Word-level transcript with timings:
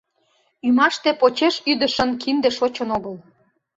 Ӱмаште 0.67 1.09
почеш 1.21 1.55
ӱдышын 1.71 2.09
кинде 2.21 2.49
шочын 2.57 2.89
огыл. 2.97 3.15